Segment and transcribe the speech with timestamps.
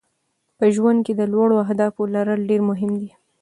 [0.57, 3.09] په ژوند کې د لوړو اهدافو لرل ډېر مهم دي.